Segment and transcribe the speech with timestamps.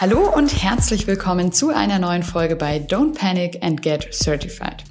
[0.00, 4.82] Hallo und herzlich willkommen zu einer neuen Folge bei Don't Panic and Get Certified.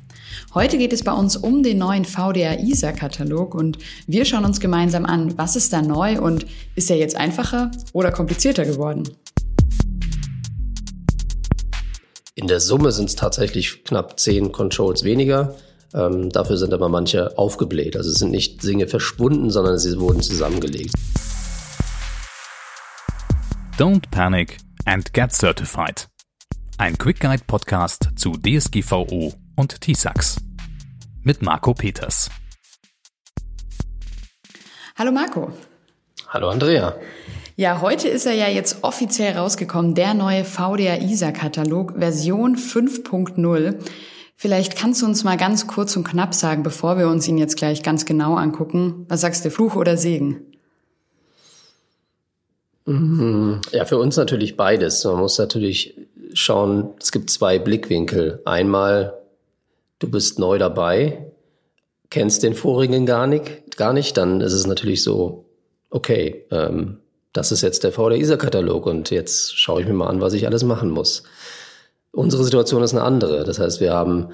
[0.53, 5.07] Heute geht es bei uns um den neuen VDA ISA-Katalog und wir schauen uns gemeinsam
[5.07, 6.45] an, was ist da neu und
[6.75, 9.09] ist er jetzt einfacher oder komplizierter geworden?
[12.35, 15.55] In der Summe sind es tatsächlich knapp zehn Controls weniger.
[15.95, 17.97] Ähm, dafür sind aber manche aufgebläht.
[17.97, 20.93] Also es sind nicht Dinge verschwunden, sondern sie wurden zusammengelegt.
[23.79, 26.07] Don't Panic and Get Certified.
[26.77, 30.37] Ein Quick Guide Podcast zu DSGVO und TISAX.
[31.23, 32.29] Mit Marco Peters.
[34.97, 35.51] Hallo Marco.
[36.27, 36.95] Hallo Andrea.
[37.55, 43.79] Ja, heute ist er ja jetzt offiziell rausgekommen, der neue VDA ISA Katalog Version 5.0.
[44.37, 47.57] Vielleicht kannst du uns mal ganz kurz und knapp sagen, bevor wir uns ihn jetzt
[47.57, 49.05] gleich ganz genau angucken.
[49.09, 50.48] Was sagst du, Fluch oder Segen?
[52.89, 53.61] Mhm.
[53.71, 55.03] Ja, für uns natürlich beides.
[55.03, 55.95] Man muss natürlich
[56.33, 58.41] schauen, es gibt zwei Blickwinkel.
[58.45, 59.13] Einmal,
[59.99, 61.31] du bist neu dabei,
[62.09, 65.45] kennst den vorigen gar nicht, gar nicht, dann ist es natürlich so,
[65.91, 66.97] okay, ähm,
[67.31, 70.63] das ist jetzt der VDISA-Katalog und jetzt schaue ich mir mal an, was ich alles
[70.63, 71.23] machen muss.
[72.11, 73.43] Unsere Situation ist eine andere.
[73.43, 74.29] Das heißt, wir haben,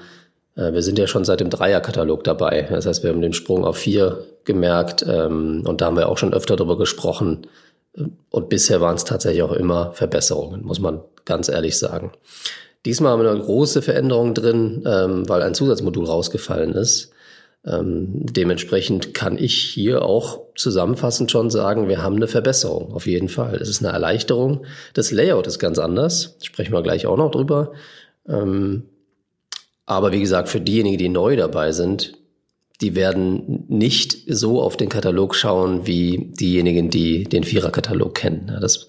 [0.54, 2.62] äh, wir sind ja schon seit dem Dreier-Katalog dabei.
[2.70, 6.16] Das heißt, wir haben den Sprung auf vier gemerkt ähm, und da haben wir auch
[6.16, 7.46] schon öfter darüber gesprochen,
[8.30, 12.12] und bisher waren es tatsächlich auch immer Verbesserungen, muss man ganz ehrlich sagen.
[12.84, 17.10] Diesmal haben wir eine große Veränderung drin, ähm, weil ein Zusatzmodul rausgefallen ist.
[17.64, 23.28] Ähm, dementsprechend kann ich hier auch zusammenfassend schon sagen, wir haben eine Verbesserung, auf jeden
[23.28, 23.56] Fall.
[23.56, 24.66] Es ist eine Erleichterung.
[24.94, 27.72] Das Layout ist ganz anders, sprechen wir gleich auch noch drüber.
[28.28, 28.84] Ähm,
[29.84, 32.12] aber wie gesagt, für diejenigen, die neu dabei sind,
[32.80, 38.56] die werden nicht so auf den Katalog schauen wie diejenigen, die den Vierer-Katalog kennen.
[38.60, 38.86] Das,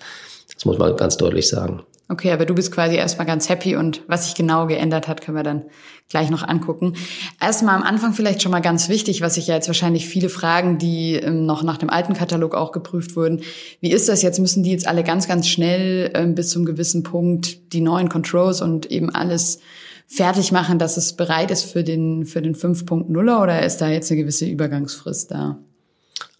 [0.53, 1.83] das muss man ganz deutlich sagen.
[2.09, 5.35] Okay, aber du bist quasi erstmal ganz happy und was sich genau geändert hat, können
[5.35, 5.65] wir dann
[6.09, 6.93] gleich noch angucken.
[7.41, 10.77] Erstmal am Anfang vielleicht schon mal ganz wichtig, was sich ja jetzt wahrscheinlich viele fragen,
[10.77, 13.41] die ähm, noch nach dem alten Katalog auch geprüft wurden.
[13.81, 14.39] Wie ist das jetzt?
[14.39, 18.61] Müssen die jetzt alle ganz, ganz schnell ähm, bis zum gewissen Punkt die neuen Controls
[18.61, 19.59] und eben alles
[20.07, 24.09] fertig machen, dass es bereit ist für den, für den 5.0er oder ist da jetzt
[24.09, 25.59] eine gewisse Übergangsfrist da?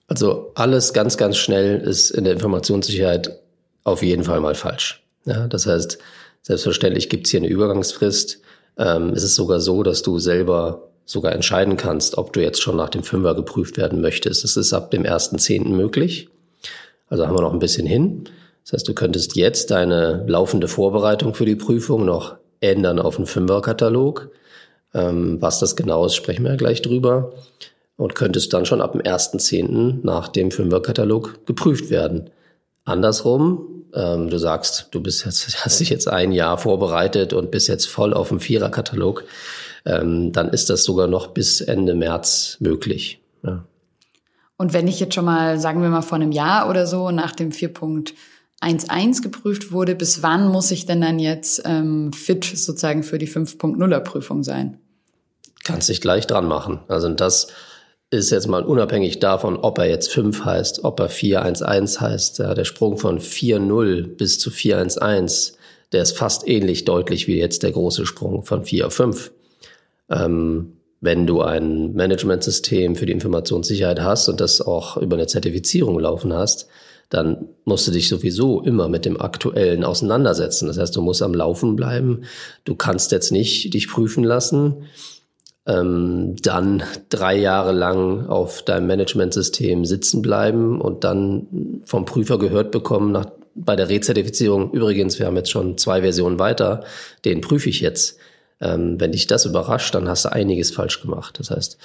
[0.07, 3.39] Also alles ganz, ganz schnell ist in der Informationssicherheit
[3.83, 5.03] auf jeden Fall mal falsch.
[5.25, 5.97] Ja, das heißt,
[6.41, 8.41] selbstverständlich gibt es hier eine Übergangsfrist.
[8.77, 12.77] Ähm, es ist sogar so, dass du selber sogar entscheiden kannst, ob du jetzt schon
[12.77, 14.45] nach dem Fünfer geprüft werden möchtest.
[14.45, 15.69] Das ist ab dem 1.10.
[15.69, 16.29] möglich.
[17.09, 18.29] Also haben wir noch ein bisschen hin.
[18.63, 23.28] Das heißt, du könntest jetzt deine laufende Vorbereitung für die Prüfung noch ändern auf einen
[23.28, 24.29] Fünferkatalog.
[24.94, 27.34] Ähm, was das genau ist, sprechen wir ja gleich drüber.
[27.97, 30.00] Und könntest dann schon ab dem 1.10.
[30.03, 32.29] nach dem Fünferkatalog geprüft werden.
[32.85, 37.68] Andersrum, ähm, du sagst, du bist jetzt, hast dich jetzt ein Jahr vorbereitet und bist
[37.68, 39.24] jetzt voll auf dem Viererkatalog,
[39.85, 43.22] ähm, dann ist das sogar noch bis Ende März möglich.
[43.44, 43.66] Ja.
[44.57, 47.31] Und wenn ich jetzt schon mal, sagen wir mal vor einem Jahr oder so, nach
[47.31, 48.13] dem 4.0
[48.62, 53.28] 1.1 geprüft wurde, bis wann muss ich denn dann jetzt ähm, fit sozusagen für die
[53.28, 54.79] 5.0er Prüfung sein?
[55.63, 56.79] Kannst dich gleich dran machen.
[56.88, 57.47] Also das
[58.09, 62.40] ist jetzt mal unabhängig davon, ob er jetzt 5 heißt, ob er 4.1.1 heißt.
[62.40, 65.53] Ja, der Sprung von 4.0 bis zu 4.1.1,
[65.91, 69.31] der ist fast ähnlich deutlich wie jetzt der große Sprung von 4 auf 5.
[70.09, 76.00] Ähm, wenn du ein Managementsystem für die Informationssicherheit hast und das auch über eine Zertifizierung
[76.00, 76.68] laufen hast,
[77.09, 80.68] dann musst du dich sowieso immer mit dem Aktuellen auseinandersetzen.
[80.68, 82.23] Das heißt, du musst am Laufen bleiben.
[82.66, 84.84] Du kannst jetzt nicht dich prüfen lassen,
[85.66, 92.72] ähm, dann drei Jahre lang auf deinem Managementsystem sitzen bleiben und dann vom Prüfer gehört
[92.72, 96.84] bekommen, nach, bei der Rezertifizierung, übrigens, wir haben jetzt schon zwei Versionen weiter,
[97.25, 98.18] den prüfe ich jetzt.
[98.62, 101.38] Ähm, wenn dich das überrascht, dann hast du einiges falsch gemacht.
[101.39, 101.78] Das heißt,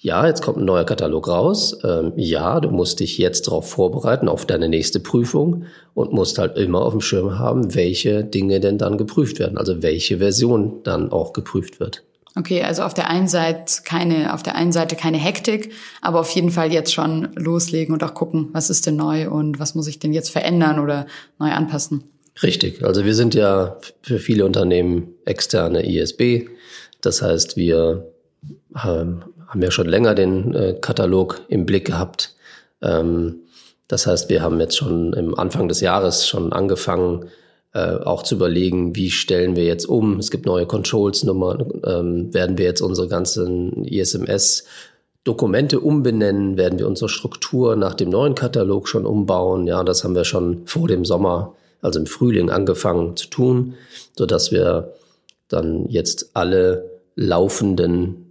[0.00, 1.76] ja, jetzt kommt ein neuer Katalog raus.
[1.82, 5.64] Ähm, ja, du musst dich jetzt darauf vorbereiten, auf deine nächste Prüfung
[5.94, 9.82] und musst halt immer auf dem Schirm haben, welche Dinge denn dann geprüft werden, also
[9.82, 12.04] welche Version dann auch geprüft wird.
[12.36, 16.30] Okay, also auf der einen Seite keine, auf der einen Seite keine Hektik, aber auf
[16.30, 19.88] jeden Fall jetzt schon loslegen und auch gucken, was ist denn neu und was muss
[19.88, 21.06] ich denn jetzt verändern oder
[21.40, 22.04] neu anpassen.
[22.40, 22.84] Richtig.
[22.84, 26.46] Also wir sind ja für viele Unternehmen externe ISB.
[27.00, 28.12] Das heißt, wir
[28.84, 32.36] ähm, haben ja schon länger den äh, Katalog im Blick gehabt.
[32.82, 33.40] Ähm,
[33.88, 37.26] das heißt, wir haben jetzt schon im Anfang des Jahres schon angefangen,
[37.72, 40.18] äh, auch zu überlegen, wie stellen wir jetzt um.
[40.18, 41.80] Es gibt neue Controls-Nummern.
[41.84, 44.64] Ähm, werden wir jetzt unsere ganzen ISMS
[45.24, 46.56] Dokumente umbenennen?
[46.56, 49.66] Werden wir unsere Struktur nach dem neuen Katalog schon umbauen?
[49.66, 53.74] Ja, das haben wir schon vor dem Sommer also im Frühling angefangen zu tun,
[54.16, 54.92] so dass wir
[55.48, 58.27] dann jetzt alle laufenden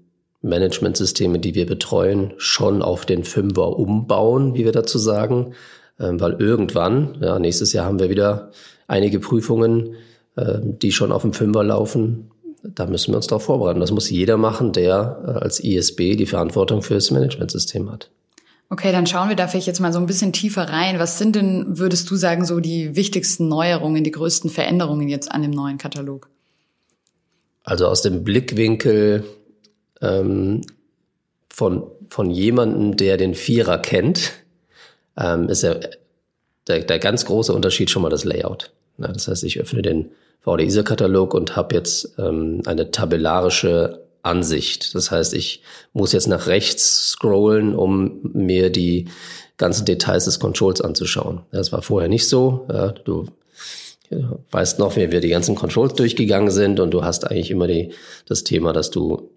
[0.47, 5.53] Managementsysteme, die wir betreuen, schon auf den Fünfer umbauen, wie wir dazu sagen,
[5.99, 8.51] ähm, weil irgendwann, ja, nächstes Jahr haben wir wieder
[8.87, 9.95] einige Prüfungen,
[10.35, 12.31] äh, die schon auf dem Fünfer laufen.
[12.63, 13.79] Da müssen wir uns darauf vorbereiten.
[13.79, 18.09] Das muss jeder machen, der äh, als ISB die Verantwortung für das Managementsystem hat.
[18.69, 20.99] Okay, dann schauen wir da vielleicht jetzt mal so ein bisschen tiefer rein.
[20.99, 25.41] Was sind denn, würdest du sagen, so die wichtigsten Neuerungen, die größten Veränderungen jetzt an
[25.41, 26.29] dem neuen Katalog?
[27.63, 29.23] Also aus dem Blickwinkel
[30.01, 30.61] ähm,
[31.49, 34.33] von, von jemandem, der den Vierer kennt,
[35.17, 35.75] ähm, ist ja
[36.67, 38.71] der, der ganz große Unterschied schon mal das Layout.
[38.97, 40.11] Ja, das heißt, ich öffne den
[40.41, 44.93] VDISA-Katalog und habe jetzt ähm, eine tabellarische Ansicht.
[44.95, 45.61] Das heißt, ich
[45.93, 49.07] muss jetzt nach rechts scrollen, um mir die
[49.57, 51.41] ganzen Details des Controls anzuschauen.
[51.51, 52.67] Das war vorher nicht so.
[52.71, 53.27] Ja, du
[54.51, 57.91] weißt noch, wie wir die ganzen Controls durchgegangen sind und du hast eigentlich immer die,
[58.25, 59.29] das Thema, dass du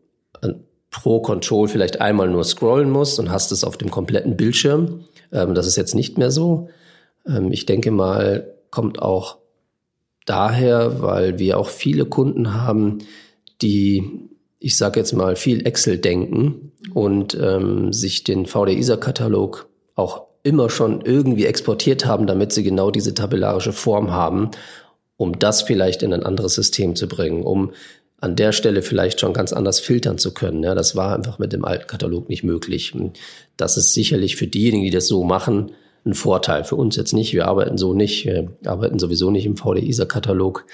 [0.90, 5.04] pro Control vielleicht einmal nur scrollen musst und hast es auf dem kompletten Bildschirm.
[5.32, 6.69] Ähm, das ist jetzt nicht mehr so.
[7.26, 9.38] Ähm, ich denke mal, kommt auch
[10.26, 12.98] daher, weil wir auch viele Kunden haben,
[13.62, 14.28] die,
[14.58, 21.02] ich sage jetzt mal, viel Excel denken und ähm, sich den VDISA-Katalog auch immer schon
[21.02, 24.50] irgendwie exportiert haben, damit sie genau diese tabellarische Form haben,
[25.16, 27.72] um das vielleicht in ein anderes System zu bringen, um
[28.20, 30.62] an der Stelle vielleicht schon ganz anders filtern zu können.
[30.62, 32.94] Ja, das war einfach mit dem alten Katalog nicht möglich.
[33.56, 35.72] Das ist sicherlich für diejenigen, die das so machen,
[36.05, 36.64] ein Vorteil.
[36.64, 37.32] Für uns jetzt nicht.
[37.32, 38.25] Wir arbeiten so nicht.
[38.26, 40.67] Wir arbeiten sowieso nicht im VDISA-Katalog,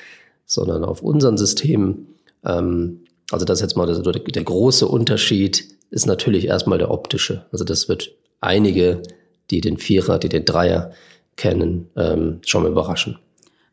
[0.45, 2.09] sondern auf unseren Systemen.
[2.45, 3.01] Ähm,
[3.31, 7.47] also das jetzt mal der, der große Unterschied ist natürlich erstmal der optische.
[7.53, 9.03] Also das wird einige,
[9.51, 10.93] die den Vierer, die den Dreier
[11.37, 13.19] kennen, ähm, schon mal überraschen.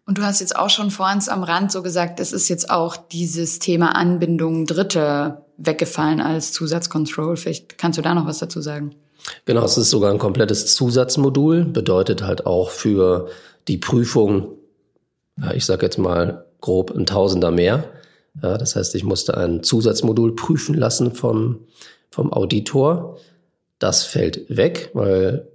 [0.06, 2.70] Und du hast jetzt auch schon vor uns am Rand so gesagt, es ist jetzt
[2.70, 7.38] auch dieses Thema Anbindung Dritte weggefallen als Zusatzcontrol.
[7.38, 8.96] Vielleicht kannst du da noch was dazu sagen?
[9.46, 13.30] Genau, es ist sogar ein komplettes Zusatzmodul, bedeutet halt auch für
[13.70, 14.58] die Prüfung,
[15.54, 17.86] ich sage jetzt mal grob ein Tausender mehr.
[18.34, 21.60] Das heißt, ich musste ein Zusatzmodul prüfen lassen vom,
[22.10, 23.18] vom Auditor.
[23.80, 25.48] Das fällt weg, weil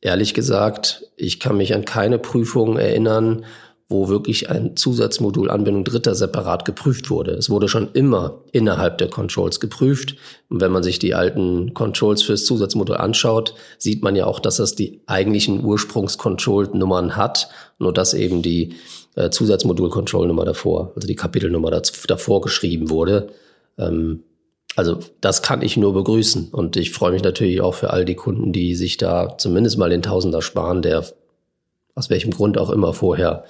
[0.00, 3.44] ehrlich gesagt, ich kann mich an keine Prüfung erinnern,
[3.88, 7.32] wo wirklich ein Zusatzmodul Anbindung Dritter separat geprüft wurde.
[7.32, 10.16] Es wurde schon immer innerhalb der Controls geprüft.
[10.48, 14.56] Und wenn man sich die alten Controls fürs Zusatzmodul anschaut, sieht man ja auch, dass
[14.56, 17.48] das die eigentlichen Ursprungs-Control-Nummern hat,
[17.78, 18.74] nur dass eben die
[19.14, 23.28] äh, Zusatzmodul-Control-Nummer davor, also die Kapitelnummer davor geschrieben wurde.
[23.78, 24.24] Ähm,
[24.76, 26.50] also das kann ich nur begrüßen.
[26.50, 29.90] Und ich freue mich natürlich auch für all die Kunden, die sich da zumindest mal
[29.90, 31.04] den Tausender sparen, der
[31.94, 33.44] aus welchem Grund auch immer vorher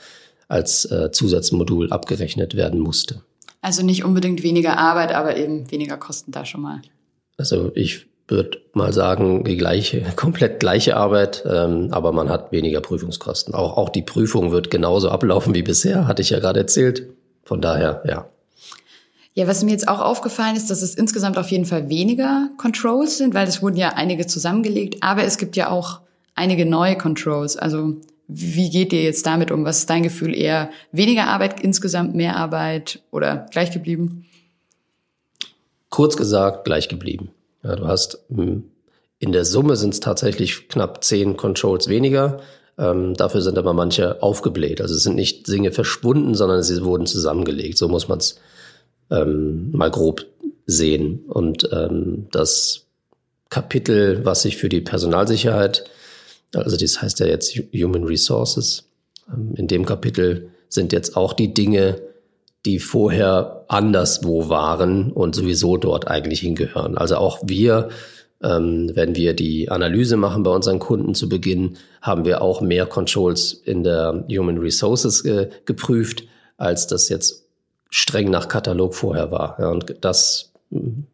[0.48, 3.22] als äh, Zusatzmodul abgerechnet werden musste.
[3.60, 6.80] Also nicht unbedingt weniger Arbeit, aber eben weniger Kosten da schon mal.
[7.36, 12.80] Also ich würde mal sagen, die gleiche, komplett gleiche Arbeit, ähm, aber man hat weniger
[12.80, 13.52] Prüfungskosten.
[13.52, 17.08] Auch, auch die Prüfung wird genauso ablaufen wie bisher, hatte ich ja gerade erzählt.
[17.42, 18.28] Von daher, ja.
[19.36, 23.18] Ja, was mir jetzt auch aufgefallen ist, dass es insgesamt auf jeden Fall weniger Controls
[23.18, 26.00] sind, weil es wurden ja einige zusammengelegt, aber es gibt ja auch
[26.34, 27.58] einige neue Controls.
[27.58, 27.96] Also
[28.28, 29.66] wie geht ihr jetzt damit um?
[29.66, 30.34] Was ist dein Gefühl?
[30.34, 34.24] Eher weniger Arbeit insgesamt, mehr Arbeit oder gleich geblieben?
[35.90, 37.30] Kurz gesagt, gleich geblieben.
[37.62, 38.64] Ja, du hast hm,
[39.18, 42.40] in der Summe sind es tatsächlich knapp zehn Controls weniger.
[42.78, 44.80] Ähm, dafür sind aber manche aufgebläht.
[44.80, 47.76] Also es sind nicht Dinge verschwunden, sondern sie wurden zusammengelegt.
[47.76, 48.40] So muss man es
[49.10, 50.26] ähm, mal grob
[50.66, 51.24] sehen.
[51.28, 52.86] Und ähm, das
[53.48, 55.88] Kapitel, was sich für die Personalsicherheit
[56.54, 58.84] also das heißt ja jetzt Human Resources.
[59.32, 62.00] Ähm, in dem Kapitel sind jetzt auch die Dinge,
[62.64, 66.98] die vorher anderswo waren und sowieso dort eigentlich hingehören.
[66.98, 67.90] Also auch wir,
[68.42, 72.86] ähm, wenn wir die Analyse machen bei unseren Kunden zu Beginn, haben wir auch mehr
[72.86, 76.24] Controls in der Human Resources äh, geprüft,
[76.56, 77.45] als das jetzt
[77.90, 79.56] streng nach Katalog vorher war.
[79.58, 81.04] Ja, und das hm,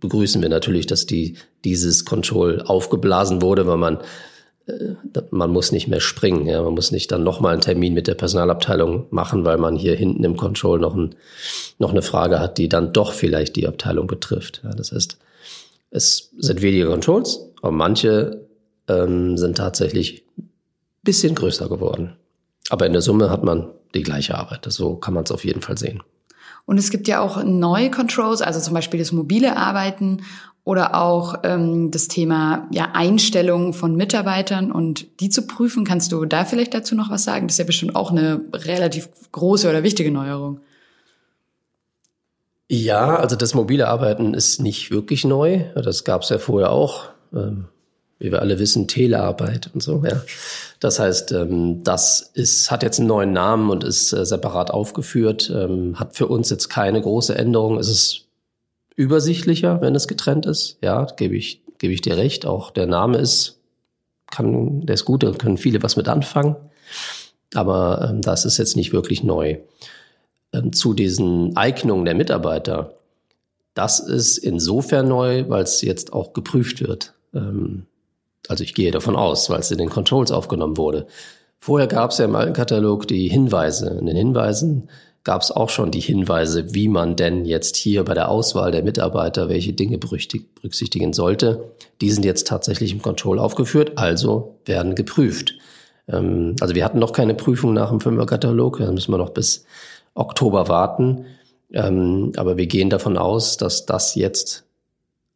[0.00, 3.98] begrüßen wir natürlich, dass die, dieses Control aufgeblasen wurde, weil man
[4.68, 4.94] äh,
[5.30, 6.46] man muss nicht mehr springen.
[6.46, 9.96] Ja, man muss nicht dann nochmal einen Termin mit der Personalabteilung machen, weil man hier
[9.96, 11.14] hinten im Control noch, ein,
[11.78, 14.60] noch eine Frage hat, die dann doch vielleicht die Abteilung betrifft.
[14.64, 15.18] Ja, das heißt,
[15.90, 18.46] es sind weniger Controls, aber manche
[18.88, 20.24] ähm, sind tatsächlich
[21.02, 22.16] bisschen größer geworden.
[22.68, 24.66] Aber in der Summe hat man die gleiche Arbeit.
[24.68, 26.02] So kann man es auf jeden Fall sehen.
[26.68, 30.20] Und es gibt ja auch neue Controls, also zum Beispiel das mobile Arbeiten
[30.64, 35.86] oder auch ähm, das Thema ja, Einstellung von Mitarbeitern und die zu prüfen.
[35.86, 37.46] Kannst du da vielleicht dazu noch was sagen?
[37.46, 40.60] Das ist ja bestimmt auch eine relativ große oder wichtige Neuerung.
[42.68, 45.64] Ja, also das mobile Arbeiten ist nicht wirklich neu.
[45.74, 47.06] Das gab es ja vorher auch.
[47.32, 47.64] Ähm,
[48.18, 50.02] wie wir alle wissen, Telearbeit und so.
[50.04, 50.22] Ja.
[50.80, 55.50] Das heißt, ähm, das ist, hat jetzt einen neuen Namen und ist äh, separat aufgeführt.
[55.54, 57.78] Ähm, hat für uns jetzt keine große Änderung.
[57.78, 58.26] Es ist
[58.96, 60.78] übersichtlicher, wenn es getrennt ist.
[60.82, 62.46] Ja, gebe ich, gebe ich dir recht.
[62.46, 63.60] Auch der Name ist,
[64.30, 66.56] kann, der ist gut, da können viele was mit anfangen.
[67.54, 69.58] Aber ähm, das ist jetzt nicht wirklich neu.
[70.72, 72.94] Zu diesen Eignungen der Mitarbeiter,
[73.74, 77.12] das ist insofern neu, weil es jetzt auch geprüft wird.
[77.34, 77.86] Ähm,
[78.46, 81.06] also ich gehe davon aus, weil es in den Controls aufgenommen wurde.
[81.58, 83.96] Vorher gab es ja im alten Katalog die Hinweise.
[83.98, 84.88] In den Hinweisen
[85.24, 88.82] gab es auch schon die Hinweise, wie man denn jetzt hier bei der Auswahl der
[88.82, 91.72] Mitarbeiter welche Dinge berücksichtigen sollte.
[92.00, 95.54] Die sind jetzt tatsächlich im Control aufgeführt, also werden geprüft.
[96.08, 99.64] Ähm, also wir hatten noch keine Prüfung nach dem Fünferkatalog, da müssen wir noch bis
[100.14, 101.26] Oktober warten.
[101.72, 104.64] Ähm, aber wir gehen davon aus, dass das jetzt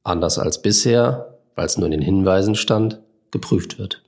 [0.04, 4.02] anders als bisher, weil es nur in den Hinweisen stand, geprüft wird.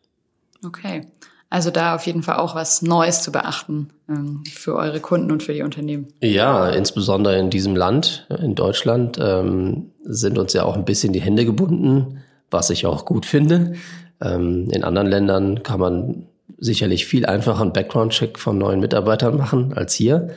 [0.65, 1.07] Okay.
[1.51, 5.43] Also da auf jeden Fall auch was Neues zu beachten ähm, für eure Kunden und
[5.43, 6.09] für die Unternehmen.
[6.21, 11.21] Ja, insbesondere in diesem Land, in Deutschland, ähm, sind uns ja auch ein bisschen die
[11.21, 13.75] Hände gebunden, was ich auch gut finde.
[14.21, 16.27] Ähm, in anderen Ländern kann man
[16.59, 20.31] sicherlich viel einfacher einen Background-Check von neuen Mitarbeitern machen als hier.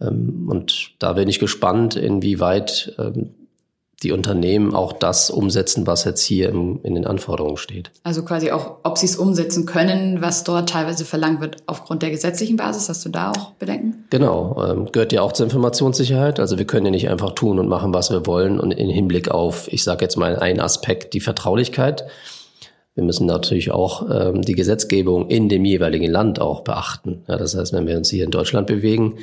[0.00, 3.34] Ähm, und da bin ich gespannt, inwieweit ähm,
[4.02, 7.90] die Unternehmen auch das umsetzen, was jetzt hier im, in den Anforderungen steht.
[8.02, 12.10] Also quasi auch, ob sie es umsetzen können, was dort teilweise verlangt wird aufgrund der
[12.10, 12.88] gesetzlichen Basis.
[12.88, 14.04] Hast du da auch Bedenken?
[14.10, 16.40] Genau, ähm, gehört ja auch zur Informationssicherheit.
[16.40, 19.30] Also wir können ja nicht einfach tun und machen, was wir wollen und in Hinblick
[19.30, 22.04] auf, ich sage jetzt mal einen Aspekt, die Vertraulichkeit.
[22.94, 27.22] Wir müssen natürlich auch ähm, die Gesetzgebung in dem jeweiligen Land auch beachten.
[27.26, 29.14] Ja, das heißt, wenn wir uns hier in Deutschland bewegen,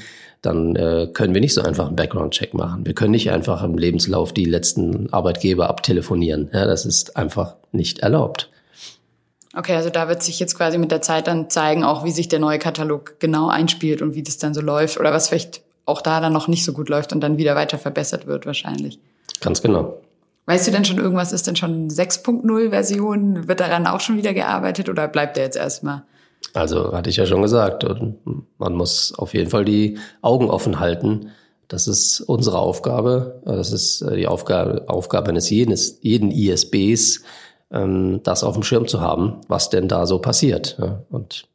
[0.42, 2.86] dann äh, können wir nicht so einfach einen Background-Check machen.
[2.86, 6.50] Wir können nicht einfach im Lebenslauf die letzten Arbeitgeber abtelefonieren.
[6.54, 8.50] Ja, das ist einfach nicht erlaubt.
[9.56, 12.28] Okay, also da wird sich jetzt quasi mit der Zeit dann zeigen, auch wie sich
[12.28, 16.02] der neue Katalog genau einspielt und wie das dann so läuft oder was vielleicht auch
[16.02, 19.00] da dann noch nicht so gut läuft und dann wieder weiter verbessert wird wahrscheinlich.
[19.42, 19.98] Ganz genau.
[20.46, 23.48] Weißt du denn schon irgendwas, ist denn schon 6.0 Version?
[23.48, 26.04] Wird daran auch schon wieder gearbeitet oder bleibt der jetzt erstmal?
[26.54, 27.86] Also hatte ich ja schon gesagt,
[28.58, 31.32] man muss auf jeden Fall die Augen offen halten.
[31.68, 33.42] Das ist unsere Aufgabe.
[33.46, 37.24] Das ist äh, die Aufgabe, Aufgabe eines jeden, jeden ISBs,
[37.72, 40.78] ähm, das auf dem Schirm zu haben, was denn da so passiert.
[41.12, 41.48] Und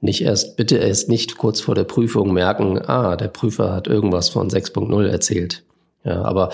[0.00, 4.28] nicht erst, bitte erst nicht kurz vor der Prüfung merken, ah, der Prüfer hat irgendwas
[4.28, 5.64] von 6.0 erzählt.
[6.04, 6.50] Ja, aber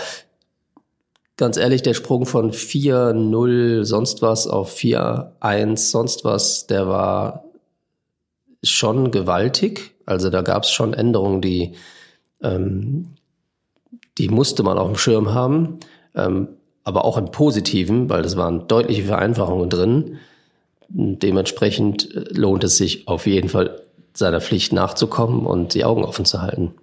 [1.37, 7.45] ganz ehrlich, der Sprung von 4-0 sonst was auf 4-1 sonst was, der war
[8.63, 9.95] schon gewaltig.
[10.07, 11.75] Also da gab es schon Änderungen, die,
[12.43, 13.17] ähm,
[14.19, 15.81] die musste man auf dem Schirm haben,
[16.15, 16.49] ähm,
[16.85, 20.19] aber auch im Positiven, weil es waren deutliche Vereinfachungen drin.
[20.89, 23.83] Dementsprechend äh, lohnt es sich auf jeden Fall
[24.15, 26.75] seiner Pflicht nachzukommen und die Augen offen zu halten.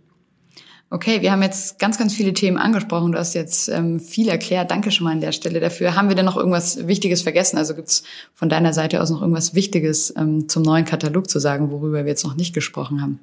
[0.94, 3.14] Okay, wir haben jetzt ganz, ganz viele Themen angesprochen.
[3.14, 4.70] Du hast jetzt ähm, viel erklärt.
[4.70, 5.96] Danke schon mal an der Stelle dafür.
[5.96, 7.58] Haben wir denn noch irgendwas Wichtiges vergessen?
[7.58, 8.04] Also gibt es
[8.36, 12.06] von deiner Seite aus noch irgendwas Wichtiges ähm, zum neuen Katalog zu sagen, worüber wir
[12.12, 13.20] jetzt noch nicht gesprochen haben?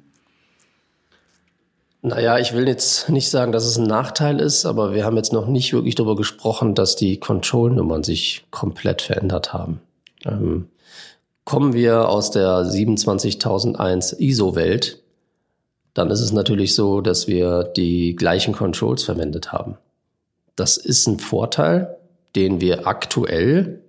[2.01, 5.31] Naja, ich will jetzt nicht sagen, dass es ein Nachteil ist, aber wir haben jetzt
[5.31, 9.79] noch nicht wirklich darüber gesprochen, dass die Control-Nummern sich komplett verändert haben.
[10.25, 10.67] Ähm,
[11.45, 15.00] kommen wir aus der 27001 ISO-Welt,
[15.93, 19.77] dann ist es natürlich so, dass wir die gleichen Controls verwendet haben.
[20.55, 21.97] Das ist ein Vorteil,
[22.35, 23.81] den wir aktuell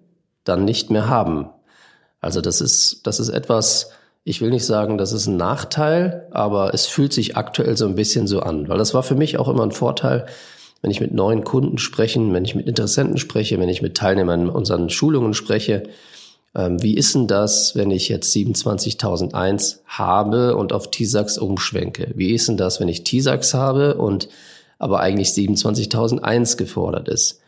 [0.44, 1.48] dann nicht mehr haben.
[2.20, 3.90] Also das ist, das ist etwas,
[4.24, 7.94] ich will nicht sagen, das ist ein Nachteil, aber es fühlt sich aktuell so ein
[7.94, 10.26] bisschen so an, weil das war für mich auch immer ein Vorteil,
[10.80, 14.42] wenn ich mit neuen Kunden spreche, wenn ich mit Interessenten spreche, wenn ich mit Teilnehmern
[14.42, 15.84] in unseren Schulungen spreche,
[16.54, 22.12] wie ist denn das, wenn ich jetzt 27.001 habe und auf TISAX umschwenke?
[22.14, 24.28] Wie ist denn das, wenn ich TISAX habe und
[24.78, 27.40] aber eigentlich 27.001 gefordert ist?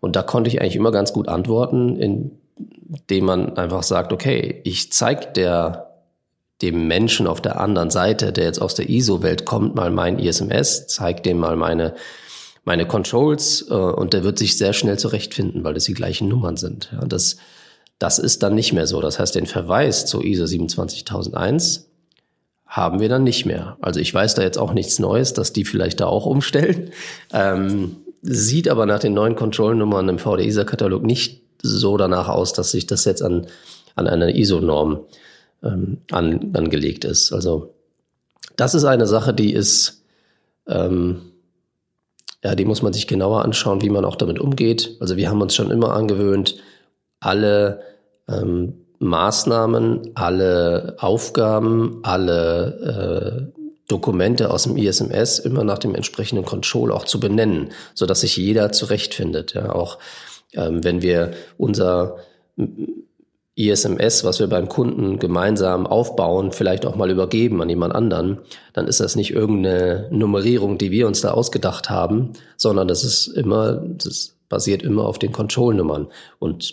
[0.00, 4.92] Und da konnte ich eigentlich immer ganz gut antworten, indem man einfach sagt, okay, ich
[4.92, 5.84] zeige der
[6.60, 10.88] dem Menschen auf der anderen Seite, der jetzt aus der ISO-Welt kommt, mal mein ISMS,
[10.88, 11.94] zeigt dem mal meine
[12.64, 16.56] meine Controls äh, und der wird sich sehr schnell zurechtfinden, weil das die gleichen Nummern
[16.56, 16.90] sind.
[16.92, 17.38] Ja, das
[17.98, 19.00] das ist dann nicht mehr so.
[19.00, 21.88] Das heißt, den Verweis zu ISO 27001
[22.66, 23.76] haben wir dann nicht mehr.
[23.80, 26.90] Also ich weiß da jetzt auch nichts Neues, dass die vielleicht da auch umstellen.
[27.32, 32.86] Ähm, sieht aber nach den neuen Control-Nummern im VDISA-Katalog nicht so danach aus, dass sich
[32.86, 33.46] das jetzt an,
[33.96, 35.00] an eine ISO-Norm
[35.62, 37.32] ähm, an, angelegt ist.
[37.32, 37.74] Also
[38.56, 40.02] das ist eine Sache, die ist,
[40.66, 41.22] ähm,
[42.42, 44.96] ja, die muss man sich genauer anschauen, wie man auch damit umgeht.
[45.00, 46.56] Also wir haben uns schon immer angewöhnt,
[47.20, 47.80] alle
[48.28, 53.58] ähm, Maßnahmen, alle Aufgaben, alle äh,
[53.88, 58.36] Dokumente aus dem ISMS immer nach dem entsprechenden Control auch zu benennen, so dass sich
[58.36, 59.54] jeder zurechtfindet.
[59.54, 59.98] Ja, auch
[60.52, 62.16] ähm, wenn wir unser
[63.58, 68.38] ISMS, was wir beim Kunden gemeinsam aufbauen, vielleicht auch mal übergeben an jemand anderen,
[68.72, 73.26] dann ist das nicht irgendeine Nummerierung, die wir uns da ausgedacht haben, sondern das ist
[73.26, 76.08] immer, das basiert immer auf den Control-Nummern.
[76.38, 76.72] Und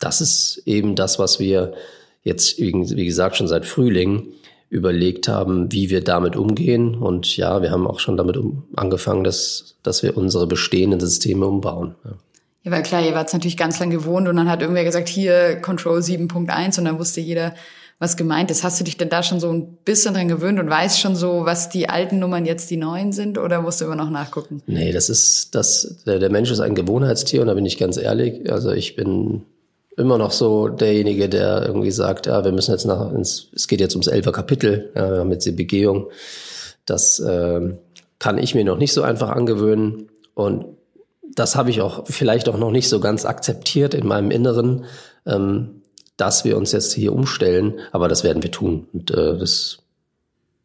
[0.00, 1.74] das ist eben das, was wir
[2.22, 4.28] jetzt, wie gesagt, schon seit Frühling
[4.70, 6.94] überlegt haben, wie wir damit umgehen.
[6.96, 11.46] Und ja, wir haben auch schon damit um, angefangen, dass, dass wir unsere bestehenden Systeme
[11.46, 11.94] umbauen.
[12.04, 12.12] Ja.
[12.64, 15.56] Ja, weil klar, ihr wart natürlich ganz lang gewohnt und dann hat irgendwer gesagt, hier
[15.60, 17.54] Control 7.1 und dann wusste jeder,
[17.98, 18.64] was gemeint ist.
[18.64, 21.44] Hast du dich denn da schon so ein bisschen dran gewöhnt und weißt schon so,
[21.44, 24.62] was die alten Nummern jetzt die neuen sind oder musst du immer noch nachgucken?
[24.66, 27.98] Nee, das ist, das, der, der Mensch ist ein Gewohnheitstier und da bin ich ganz
[27.98, 28.50] ehrlich.
[28.50, 29.42] Also ich bin
[29.96, 33.80] immer noch so derjenige, der irgendwie sagt, ja, wir müssen jetzt nach, ins, es geht
[33.80, 36.10] jetzt ums elfer Kapitel, ja, wir haben jetzt die Begehung.
[36.86, 37.74] Das äh,
[38.18, 40.08] kann ich mir noch nicht so einfach angewöhnen.
[40.34, 40.66] Und
[41.34, 44.84] das habe ich auch vielleicht auch noch nicht so ganz akzeptiert in meinem Inneren,
[45.26, 45.82] ähm,
[46.16, 48.86] dass wir uns jetzt hier umstellen, aber das werden wir tun.
[48.92, 49.78] Und äh, das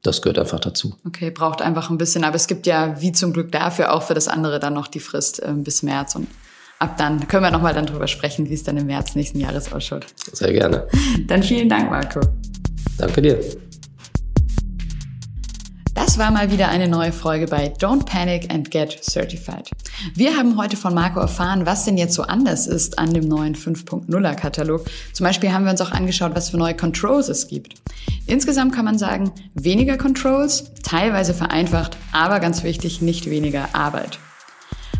[0.01, 0.95] das gehört einfach dazu.
[1.05, 4.13] Okay, braucht einfach ein bisschen, aber es gibt ja wie zum Glück dafür auch für
[4.13, 6.15] das andere dann noch die Frist äh, bis März.
[6.15, 6.27] Und
[6.79, 9.71] ab dann können wir nochmal dann drüber sprechen, wie es dann im März nächsten Jahres
[9.71, 10.07] ausschaut.
[10.33, 10.87] Sehr gerne.
[11.27, 12.21] Dann vielen Dank, Marco.
[12.97, 13.39] Danke dir.
[15.93, 19.69] Das war mal wieder eine neue Folge bei Don't Panic and Get Certified.
[20.15, 23.55] Wir haben heute von Marco erfahren, was denn jetzt so anders ist an dem neuen
[23.55, 24.85] 5.0er Katalog.
[25.11, 27.75] Zum Beispiel haben wir uns auch angeschaut, was für neue Controls es gibt.
[28.27, 34.19] Insgesamt kann man sagen, weniger Controls, teilweise vereinfacht, aber ganz wichtig, nicht weniger Arbeit.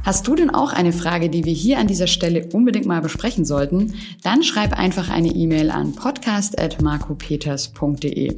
[0.04, 3.46] Hast du denn auch eine Frage, die wir hier an dieser Stelle unbedingt mal besprechen
[3.46, 3.94] sollten?
[4.24, 8.36] Dann schreib einfach eine E-Mail an podcast.marcopeters.de.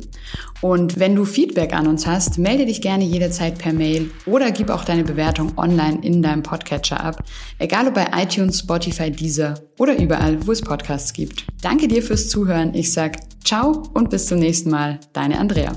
[0.61, 4.69] Und wenn du Feedback an uns hast, melde dich gerne jederzeit per Mail oder gib
[4.69, 7.23] auch deine Bewertung online in deinem Podcatcher ab.
[7.57, 11.45] Egal ob bei iTunes, Spotify, Deezer oder überall, wo es Podcasts gibt.
[11.61, 12.75] Danke dir fürs Zuhören.
[12.75, 14.99] Ich sag ciao und bis zum nächsten Mal.
[15.13, 15.73] Deine Andrea.